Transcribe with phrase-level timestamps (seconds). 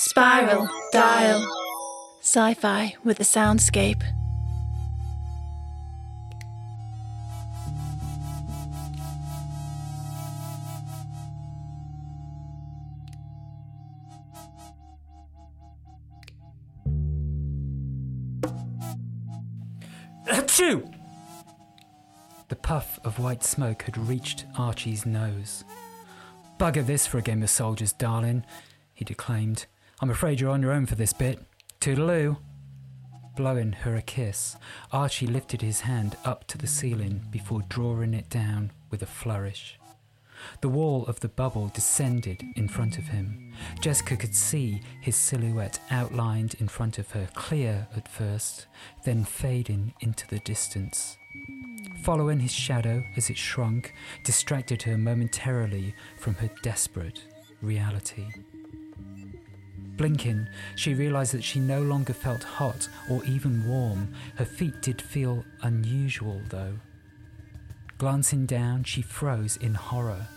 [0.00, 1.44] Spiral Dial.
[2.20, 4.04] Sci fi with a soundscape.
[20.28, 20.94] Achoo!
[22.46, 25.64] The puff of white smoke had reached Archie's nose.
[26.56, 28.44] Bugger this for a game of soldiers, darling,
[28.94, 29.66] he declaimed.
[30.00, 31.40] I'm afraid you're on your own for this bit.
[31.80, 32.36] Toodaloo.
[33.36, 34.56] Blowing her a kiss,
[34.92, 39.76] Archie lifted his hand up to the ceiling before drawing it down with a flourish.
[40.60, 43.52] The wall of the bubble descended in front of him.
[43.80, 48.68] Jessica could see his silhouette outlined in front of her, clear at first,
[49.04, 51.16] then fading into the distance.
[52.04, 53.92] Following his shadow as it shrunk,
[54.24, 57.24] distracted her momentarily from her desperate
[57.62, 58.26] reality.
[59.98, 64.14] Blinking, she realized that she no longer felt hot or even warm.
[64.36, 66.74] Her feet did feel unusual, though.
[67.98, 70.28] Glancing down, she froze in horror.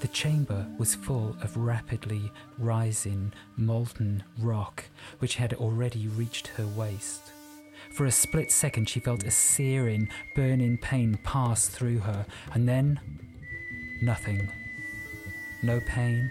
[0.00, 4.84] The chamber was full of rapidly rising molten rock,
[5.18, 7.32] which had already reached her waist.
[7.92, 13.00] For a split second, she felt a searing, burning pain pass through her, and then
[14.02, 14.50] nothing.
[15.62, 16.30] No pain.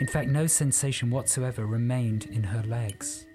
[0.00, 3.26] In fact, no sensation whatsoever remained in her legs.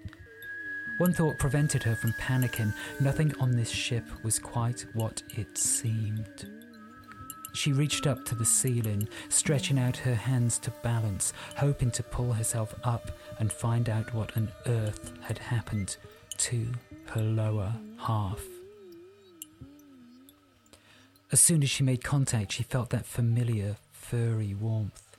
[0.98, 2.74] One thought prevented her from panicking.
[3.00, 6.46] Nothing on this ship was quite what it seemed.
[7.52, 12.32] She reached up to the ceiling, stretching out her hands to balance, hoping to pull
[12.32, 15.96] herself up and find out what on earth had happened
[16.36, 16.68] to
[17.06, 18.42] her lower half.
[21.32, 25.09] As soon as she made contact, she felt that familiar, furry warmth.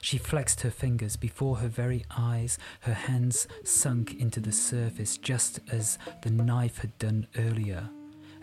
[0.00, 5.60] She flexed her fingers before her very eyes, her hands sunk into the surface just
[5.70, 7.88] as the knife had done earlier.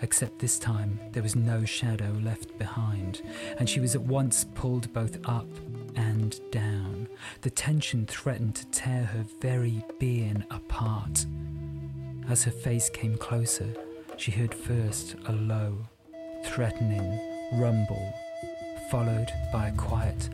[0.02, 3.22] Except this time there was no shadow left behind,
[3.60, 5.48] and she was at once pulled both up
[5.96, 7.08] and down.
[7.42, 11.26] The tension threatened to tear her very being apart.
[12.28, 13.74] As her face came closer,
[14.18, 15.88] she heard first a low,
[16.46, 17.20] threatening
[17.60, 18.14] rumble,
[18.90, 20.30] followed by a quiet.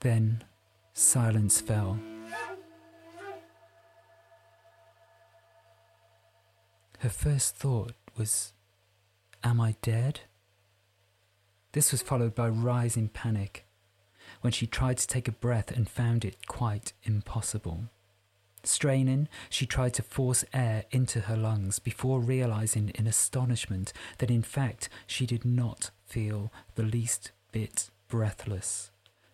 [0.00, 0.42] Then
[0.94, 1.98] silence fell.
[7.00, 8.52] Her first thought was,
[9.44, 10.20] Am I dead?
[11.72, 13.66] This was followed by rising panic
[14.40, 17.84] when she tried to take a breath and found it quite impossible.
[18.62, 24.42] Straining, she tried to force air into her lungs before realizing in astonishment that in
[24.42, 28.90] fact she did not feel the least bit breathless.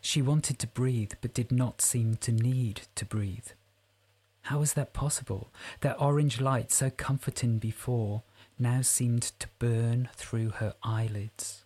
[0.06, 3.48] She wanted to breathe but did not seem to need to breathe.
[4.42, 5.52] How was that possible?
[5.80, 8.22] That orange light, so comforting before,
[8.56, 11.64] now seemed to burn through her eyelids.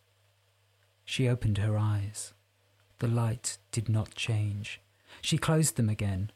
[1.04, 2.32] She opened her eyes.
[3.00, 4.80] The light did not change.
[5.20, 6.32] She closed them again.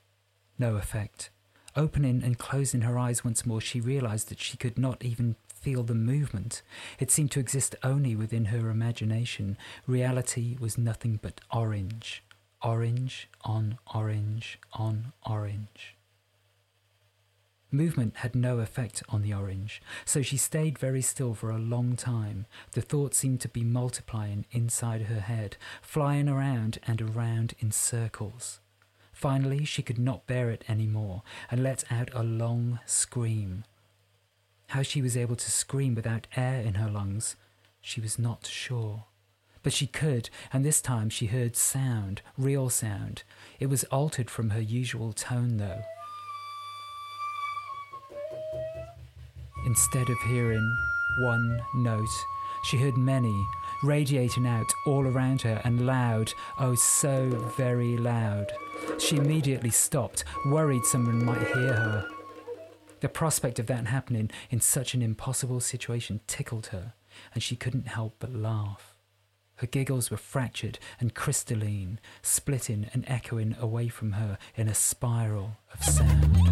[0.58, 1.30] No effect.
[1.74, 5.82] Opening and closing her eyes once more, she realized that she could not even feel
[5.82, 6.60] the movement.
[6.98, 9.56] It seemed to exist only within her imagination.
[9.86, 12.22] Reality was nothing but orange.
[12.62, 15.96] Orange on orange on orange.
[17.70, 21.96] Movement had no effect on the orange, so she stayed very still for a long
[21.96, 22.44] time.
[22.72, 28.60] The thoughts seemed to be multiplying inside her head, flying around and around in circles.
[29.14, 33.64] Finally, she could not bear it any more and let out a long scream.
[34.74, 37.36] How she was able to scream without air in her lungs,
[37.80, 39.04] she was not sure.
[39.62, 43.22] But she could, and this time she heard sound, real sound.
[43.60, 45.80] It was altered from her usual tone, though.
[49.64, 50.76] Instead of hearing
[51.20, 52.24] one note,
[52.64, 53.46] she heard many,
[53.84, 58.50] radiating out all around her and loud, oh, so very loud.
[58.98, 62.08] She immediately stopped, worried someone might hear her.
[63.04, 66.94] The prospect of that happening in such an impossible situation tickled her,
[67.34, 68.96] and she couldn't help but laugh.
[69.56, 75.58] Her giggles were fractured and crystalline, splitting and echoing away from her in a spiral
[75.74, 76.43] of sound.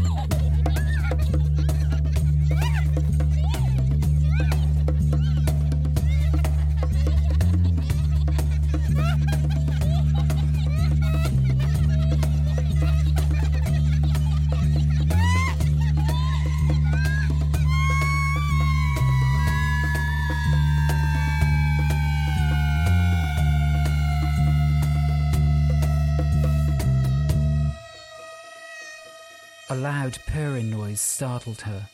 [29.72, 31.88] A loud purring noise startled her.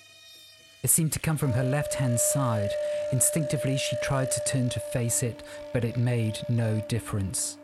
[0.83, 2.71] It seemed to come from her left hand side.
[3.13, 7.57] Instinctively, she tried to turn to face it, but it made no difference.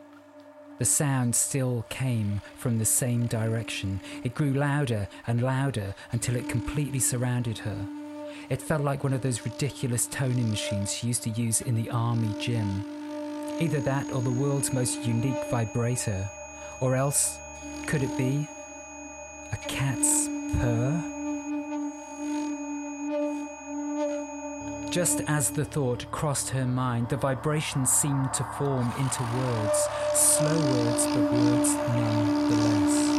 [0.79, 3.99] The sound still came from the same direction.
[4.23, 7.85] It grew louder and louder until it completely surrounded her.
[8.49, 11.89] It felt like one of those ridiculous toning machines she used to use in the
[11.89, 12.85] army gym.
[13.59, 16.29] Either that or the world's most unique vibrator.
[16.79, 17.37] Or else,
[17.85, 18.47] could it be
[19.51, 20.27] a cat's
[20.57, 21.03] purr?
[24.89, 30.55] Just as the thought crossed her mind, the vibrations seemed to form into words, slow
[30.55, 33.14] words, but words nonetheless.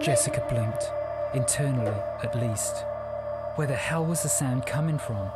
[0.00, 0.97] Jessica blinked,
[1.34, 2.84] internally at least.
[3.56, 5.30] Where the hell was the sound coming from?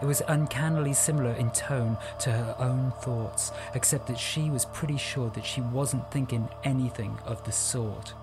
[0.00, 4.96] It was uncannily similar in tone to her own thoughts, except that she was pretty
[4.96, 8.14] sure that she wasn't thinking anything of the sort.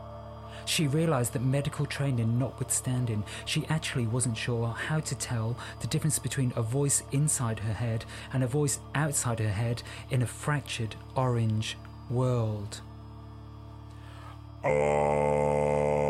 [0.65, 6.17] She realized that medical training notwithstanding, she actually wasn't sure how to tell the difference
[6.17, 10.95] between a voice inside her head and a voice outside her head in a fractured
[11.15, 11.77] orange
[12.09, 12.81] world.
[14.63, 16.05] Oh.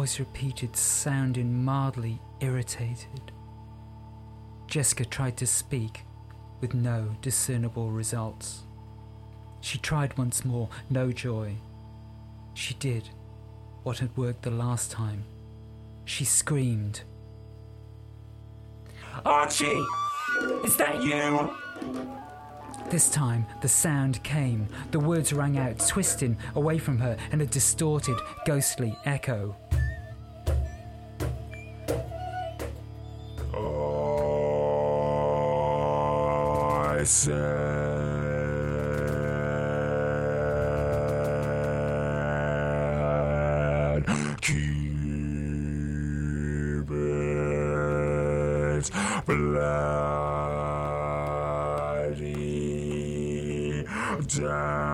[0.00, 3.32] Voice repeated, sounding mildly irritated.
[4.66, 6.04] Jessica tried to speak,
[6.62, 8.62] with no discernible results.
[9.60, 11.56] She tried once more, no joy.
[12.54, 13.10] She did
[13.82, 15.22] what had worked the last time.
[16.06, 17.02] She screamed.
[19.26, 19.84] Archie!
[20.64, 21.54] Is that you?
[22.88, 24.66] This time, the sound came.
[24.92, 28.16] The words rang out, twisting away from her in a distorted,
[28.46, 29.54] ghostly echo.
[37.04, 38.40] Said,
[44.42, 44.60] keep
[46.90, 48.90] it
[49.26, 50.00] bloody
[54.26, 54.89] down.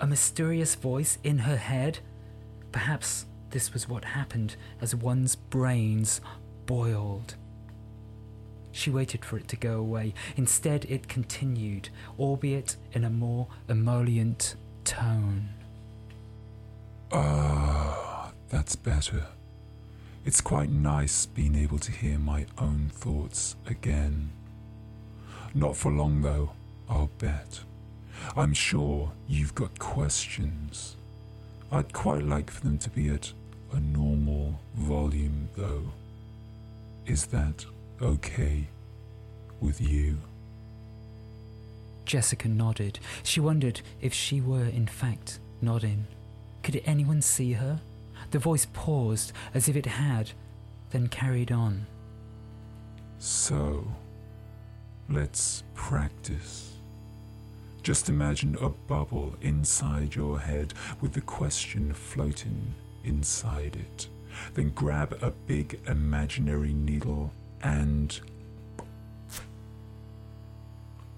[0.00, 2.00] A mysterious voice in her head?
[2.72, 6.20] Perhaps this was what happened as one's brains
[6.66, 7.36] boiled.
[8.72, 10.14] She waited for it to go away.
[10.36, 15.50] Instead, it continued, albeit in a more emollient tone.
[17.12, 19.26] Ah, that's better.
[20.24, 24.30] It's quite nice being able to hear my own thoughts again.
[25.54, 26.52] Not for long, though,
[26.88, 27.60] I'll bet.
[28.36, 30.96] I'm sure you've got questions.
[31.70, 33.32] I'd quite like for them to be at
[33.72, 35.92] a normal volume, though.
[37.04, 37.64] Is that
[38.02, 38.68] okay
[39.60, 40.18] with you?
[42.04, 42.98] Jessica nodded.
[43.22, 46.06] She wondered if she were, in fact, nodding.
[46.62, 47.80] Could anyone see her?
[48.30, 50.32] The voice paused as if it had,
[50.90, 51.86] then carried on.
[53.18, 53.86] So,
[55.08, 56.76] let's practice.
[57.82, 64.08] Just imagine a bubble inside your head with the question floating inside it.
[64.54, 67.32] Then grab a big imaginary needle
[67.62, 68.20] and.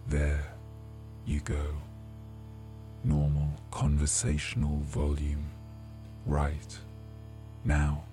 [0.07, 0.45] There
[1.27, 1.67] you go.
[3.03, 5.51] Normal conversational volume.
[6.27, 6.79] Right.
[7.65, 8.05] Now,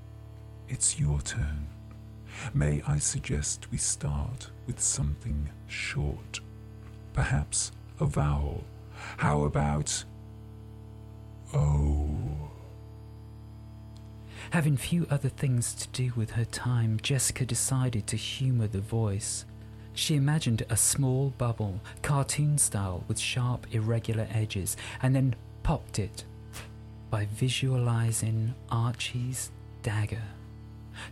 [0.70, 1.68] it's your turn.
[2.54, 6.40] May I suggest we start with something short?
[7.14, 8.64] Perhaps a vowel.
[9.18, 10.04] How about.
[11.54, 12.31] Oh.
[14.52, 19.46] Having few other things to do with her time, Jessica decided to humour the voice.
[19.94, 26.26] She imagined a small bubble, cartoon style, with sharp, irregular edges, and then popped it
[27.10, 29.52] by visualizing Archie's
[29.84, 30.24] dagger.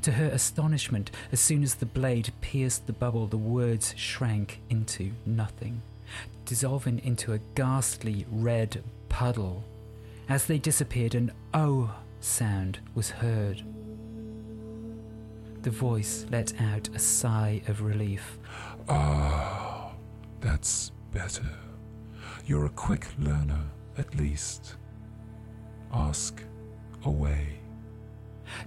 [0.01, 5.13] To her astonishment, as soon as the blade pierced the bubble, the words shrank into
[5.25, 5.81] nothing,
[6.43, 9.63] dissolving into a ghastly red puddle.
[10.27, 13.63] As they disappeared, an O sound was heard.
[15.61, 18.39] The voice let out a sigh of relief.
[18.87, 19.91] Ah,
[20.39, 21.49] that's better.
[22.45, 23.63] You're a quick learner,
[23.97, 24.75] at least.
[25.93, 26.43] Ask
[27.03, 27.59] away.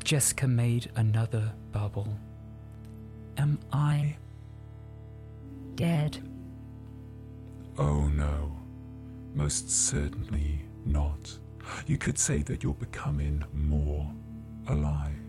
[0.04, 2.08] Jessica made another bubble.
[3.38, 4.16] Am I
[5.74, 6.18] dead?
[7.78, 8.52] Oh no,
[9.34, 11.38] most certainly not.
[11.86, 14.10] You could say that you're becoming more
[14.68, 15.22] alive.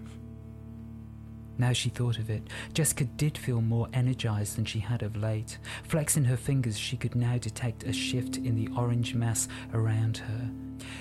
[1.57, 5.59] Now she thought of it, Jessica did feel more energized than she had of late.
[5.83, 10.49] Flexing her fingers, she could now detect a shift in the orange mass around her.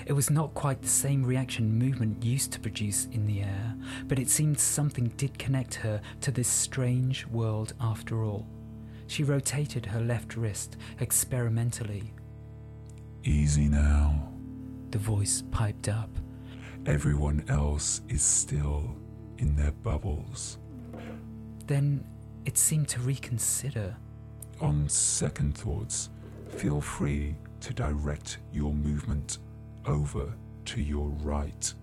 [0.05, 3.75] It was not quite the same reaction movement used to produce in the air,
[4.05, 8.47] but it seemed something did connect her to this strange world after all.
[9.07, 12.13] She rotated her left wrist experimentally.
[13.23, 14.32] Easy now.
[14.93, 16.11] The voice piped up.
[16.85, 18.95] Everyone else is still
[19.39, 20.59] in their bubbles.
[21.65, 22.05] Then
[22.45, 23.97] it seemed to reconsider.
[24.61, 26.11] On second thoughts,
[26.47, 29.39] feel free to direct your movement
[29.87, 30.31] over
[30.65, 31.73] to your right.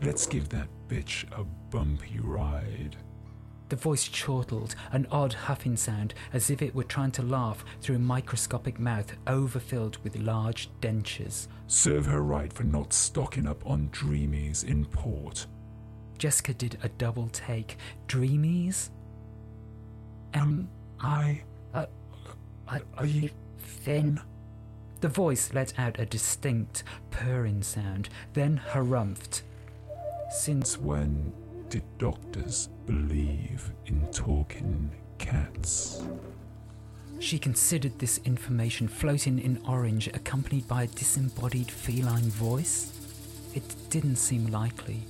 [0.00, 2.96] Let's give that bitch a bumpy ride.
[3.68, 7.96] The voice chortled, an odd huffing sound, as if it were trying to laugh through
[7.96, 11.48] a microscopic mouth overfilled with large dentures.
[11.66, 15.46] Serve her right for not stocking up on dreamies in port.
[16.16, 17.76] Jessica did a double take.
[18.08, 18.88] Dreamies?
[20.34, 20.68] Am
[21.00, 21.42] I.
[21.74, 21.86] I.
[22.66, 22.80] I.
[22.96, 24.20] Are you thin?
[25.00, 29.42] The voice let out a distinct purring sound, then harumphed.
[30.30, 31.32] Since when
[31.68, 36.02] did doctors believe in talking cats?
[37.18, 42.92] She considered this information floating in orange, accompanied by a disembodied feline voice.
[43.54, 45.02] It didn't seem likely.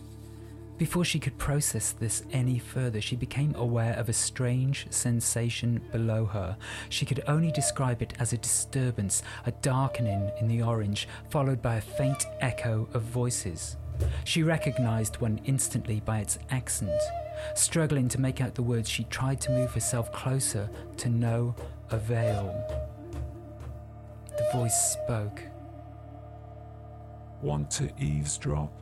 [0.78, 6.24] Before she could process this any further, she became aware of a strange sensation below
[6.26, 6.56] her.
[6.88, 11.76] She could only describe it as a disturbance, a darkening in the orange, followed by
[11.76, 13.76] a faint echo of voices.
[14.24, 17.00] She recognized one instantly by its accent.
[17.54, 21.54] Struggling to make out the words, she tried to move herself closer to no
[21.90, 22.54] avail.
[24.36, 25.42] The voice spoke.
[27.42, 28.72] Want to eavesdrop?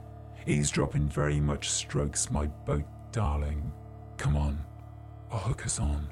[0.47, 3.73] Eavesdropping very much strokes my boat, darling.
[4.17, 4.65] Come on,
[5.31, 6.09] I'll hook us on.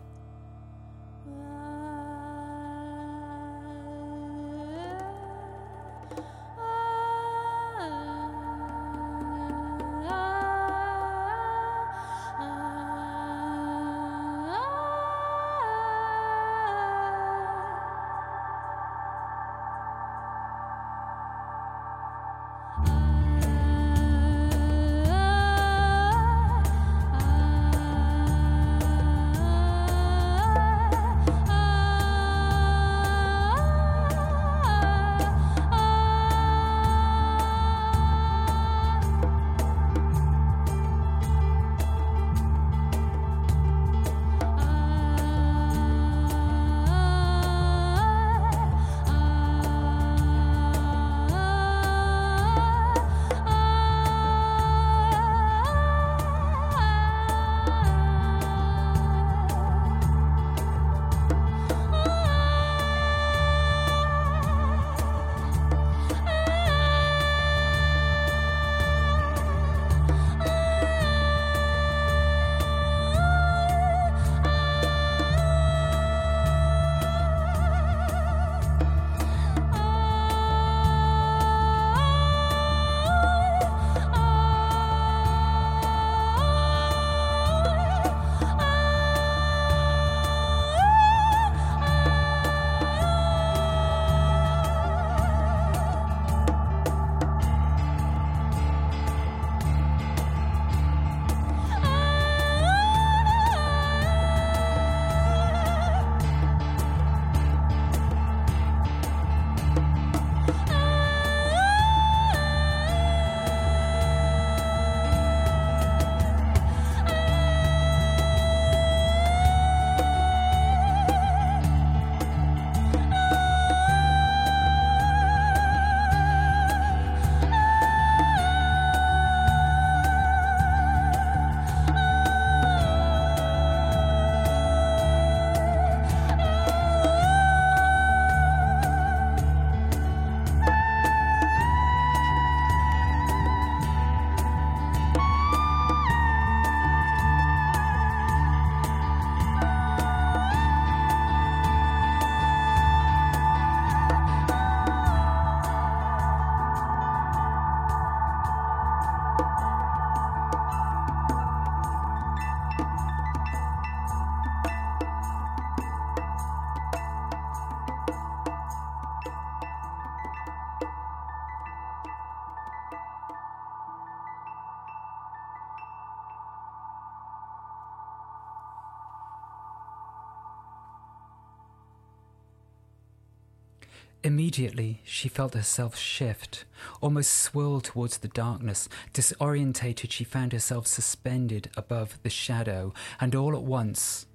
[184.34, 186.64] Immediately, she felt herself shift,
[187.00, 188.88] almost swirl towards the darkness.
[189.12, 194.26] Disorientated, she found herself suspended above the shadow, and all at once,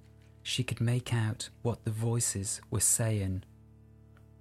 [0.42, 3.44] she could make out what the voices were saying.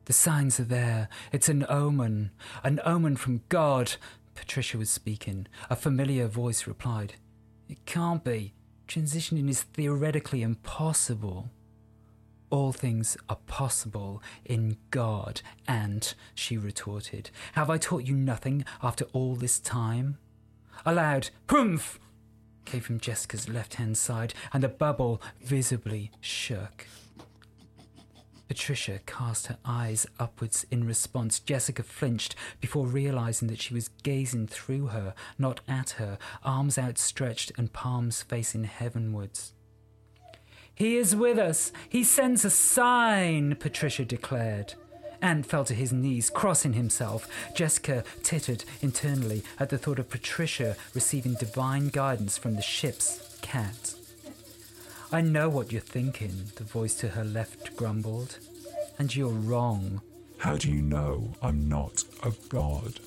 [0.05, 1.09] The signs are there.
[1.33, 2.31] It's an omen.
[2.63, 3.97] An omen from God.
[4.35, 5.45] Patricia was speaking.
[5.69, 7.15] A familiar voice replied,
[7.67, 8.53] It can't be.
[8.87, 11.49] Transitioning is theoretically impossible.
[12.49, 15.41] All things are possible in God.
[15.67, 20.17] And, she retorted, have I taught you nothing after all this time?
[20.85, 21.99] A loud "Prumph!"
[22.65, 26.88] came from Jessica's left hand side, and the bubble visibly shook.
[28.47, 31.39] Patricia cast her eyes upwards in response.
[31.39, 37.51] Jessica flinched before realizing that she was gazing through her, not at her, arms outstretched
[37.59, 39.53] and palms facing heavenwards.
[40.79, 41.73] He is with us.
[41.89, 44.75] He sends a sign, Patricia declared.
[45.21, 47.27] Ant fell to his knees, crossing himself.
[47.53, 53.93] Jessica tittered internally at the thought of Patricia receiving divine guidance from the ship's cat.
[55.11, 58.37] I know what you're thinking, the voice to her left grumbled.
[58.97, 60.01] And you're wrong.
[60.37, 63.01] How do you know I'm not a god?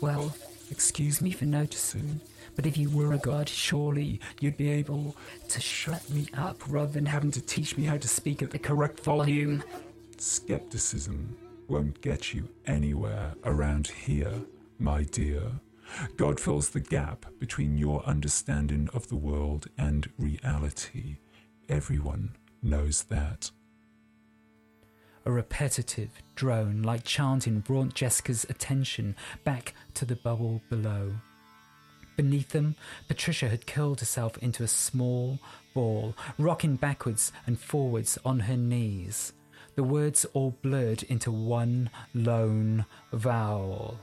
[0.00, 0.34] Well,
[0.72, 2.20] excuse me for noticing,
[2.56, 5.16] But if you were a god, surely you'd be able
[5.48, 8.58] to shut me up rather than having to teach me how to speak at the
[8.58, 9.62] correct volume.
[10.18, 11.36] Skepticism
[11.68, 14.34] won't get you anywhere around here,
[14.78, 15.42] my dear.
[16.16, 21.16] God fills the gap between your understanding of the world and reality.
[21.68, 23.50] Everyone knows that.
[25.26, 31.14] A repetitive drone like chanting brought Jessica's attention back to the bubble below.
[32.16, 32.76] Beneath them,
[33.08, 35.40] Patricia had curled herself into a small
[35.74, 39.32] ball, rocking backwards and forwards on her knees.
[39.74, 43.98] The words all blurred into one lone vowel.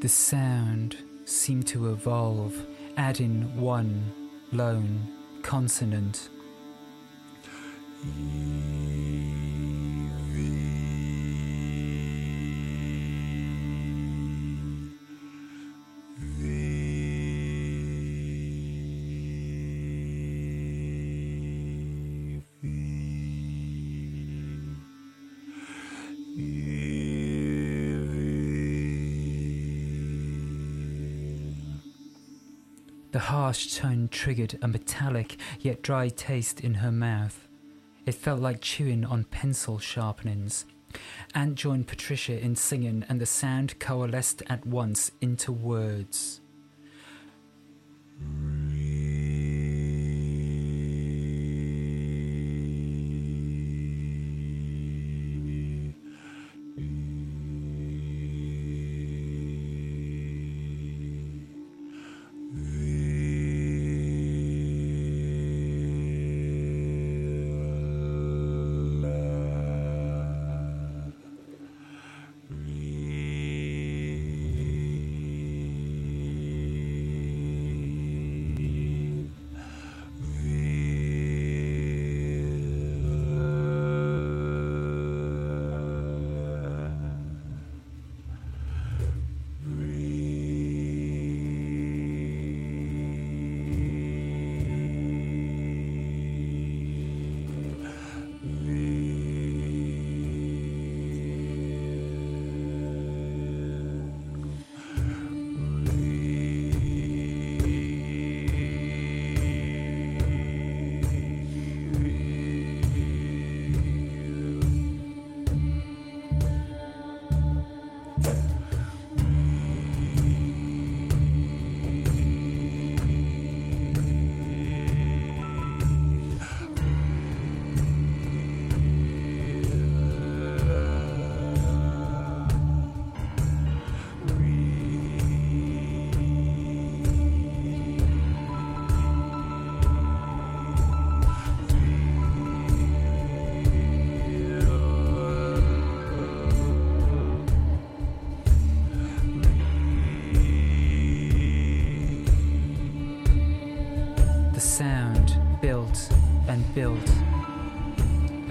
[0.00, 2.54] The sound seemed to evolve,
[2.98, 4.12] adding one
[4.52, 5.08] lone
[5.40, 6.28] consonant.
[33.46, 37.46] Harsh tone triggered a metallic yet dry taste in her mouth.
[38.04, 40.64] It felt like chewing on pencil sharpenings.
[41.32, 46.40] Ant joined Patricia in singing, and the sound coalesced at once into words.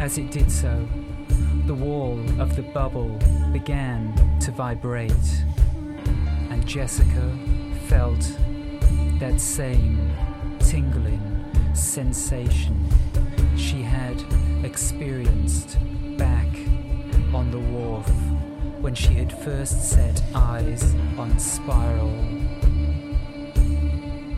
[0.05, 0.87] As it did so,
[1.65, 3.17] the wall of the bubble
[3.51, 5.43] began to vibrate,
[6.51, 7.35] and Jessica
[7.87, 8.21] felt
[9.17, 10.13] that same
[10.59, 12.87] tingling sensation
[13.57, 14.23] she had
[14.63, 15.79] experienced
[16.17, 16.55] back
[17.33, 18.07] on the wharf
[18.81, 20.83] when she had first set eyes
[21.17, 22.13] on Spiral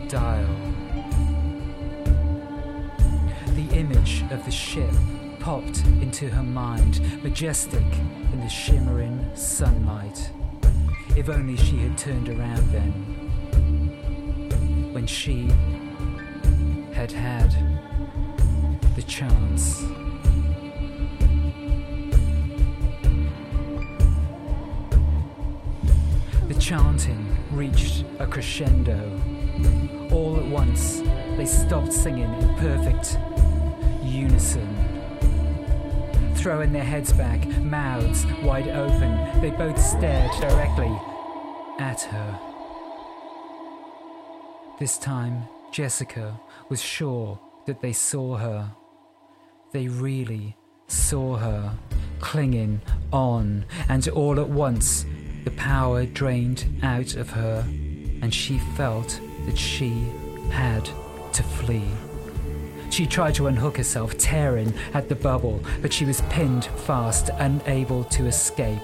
[0.08, 0.56] Dial.
[3.48, 4.94] The image of the ship
[5.48, 7.82] popped into her mind, majestic
[8.34, 10.30] in the shimmering sunlight.
[11.16, 12.92] If only she had turned around then,
[14.92, 15.46] when she
[16.92, 17.50] had had
[18.94, 19.80] the chance.
[26.46, 29.00] The chanting reached a crescendo.
[30.12, 31.00] All at once,
[31.38, 33.16] they stopped singing in perfect
[34.04, 34.77] unison
[36.38, 39.40] throwing their heads back, mouths wide open.
[39.40, 40.96] They both stared directly
[41.78, 42.38] at her.
[44.78, 48.70] This time, Jessica was sure that they saw her.
[49.72, 51.76] They really saw her,
[52.20, 52.80] clinging
[53.12, 55.04] on, and all at once,
[55.44, 57.64] the power drained out of her,
[58.22, 59.90] and she felt that she
[60.50, 60.88] had
[61.32, 61.90] to flee.
[62.98, 68.02] She tried to unhook herself, tearing at the bubble, but she was pinned fast, unable
[68.02, 68.80] to escape.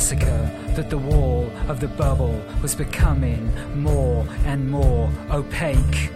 [0.00, 6.10] Jessica that the wall of the bubble was becoming more and more opaque.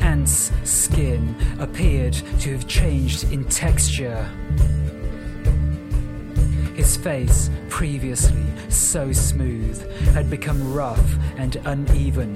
[0.00, 4.24] Ant's skin appeared to have changed in texture.
[6.74, 12.34] His face, previously so smooth, had become rough and uneven.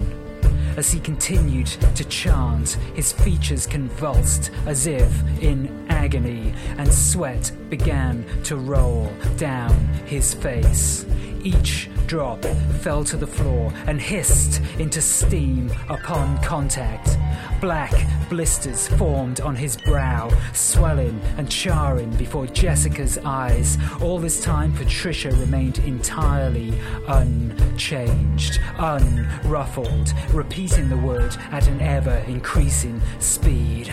[0.76, 5.12] As he continued to chant, his features convulsed as if
[5.42, 9.72] in agony, and sweat began to roll down
[10.04, 11.06] his face.
[11.44, 12.44] Each drop
[12.82, 17.16] fell to the floor and hissed into steam upon contact.
[17.60, 17.94] Black
[18.28, 23.78] blisters formed on his brow, swelling and charring before Jessica's eyes.
[24.00, 26.72] All this time, Patricia remained entirely
[27.06, 33.92] unchanged, unruffled, repeating the word at an ever increasing speed.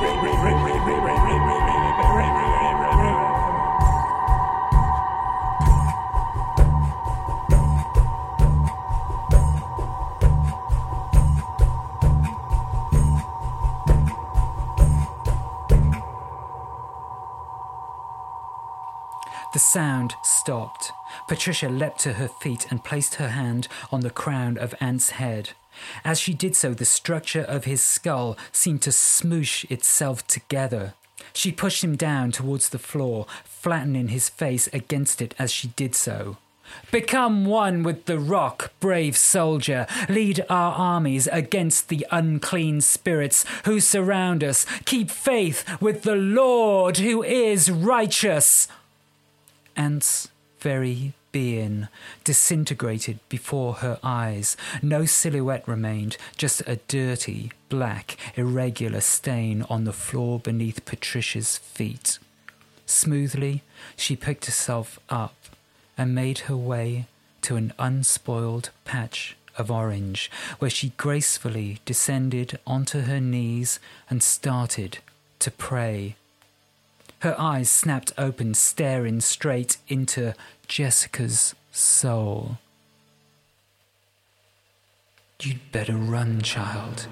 [19.53, 20.91] The sound stopped.
[21.27, 25.51] Patricia leapt to her feet and placed her hand on the crown of Ant's head.
[26.05, 30.93] As she did so, the structure of his skull seemed to smoosh itself together.
[31.33, 35.95] She pushed him down towards the floor, flattening his face against it as she did
[35.95, 36.37] so.
[36.89, 39.85] Become one with the rock, brave soldier.
[40.07, 44.65] Lead our armies against the unclean spirits who surround us.
[44.85, 48.69] Keep faith with the Lord who is righteous.
[49.75, 50.29] Ant's
[50.59, 51.87] very being
[52.23, 54.57] disintegrated before her eyes.
[54.81, 62.19] No silhouette remained, just a dirty, black, irregular stain on the floor beneath Patricia's feet.
[62.85, 63.63] Smoothly,
[63.95, 65.35] she picked herself up
[65.97, 67.07] and made her way
[67.43, 70.29] to an unspoiled patch of orange,
[70.59, 73.79] where she gracefully descended onto her knees
[74.09, 74.99] and started
[75.39, 76.15] to pray
[77.21, 80.33] her eyes snapped open, staring straight into
[80.67, 82.57] Jessica's soul.
[85.41, 87.07] You'd better run, child.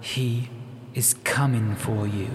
[0.00, 0.50] He
[0.94, 2.30] is coming for you.